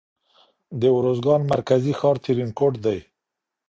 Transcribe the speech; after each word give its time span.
د 0.79 0.81
اروزگان 0.97 1.41
مرکزي 1.53 1.93
ښار 1.99 2.15
ترینکوټ 2.25 2.73
دی. 2.85 2.99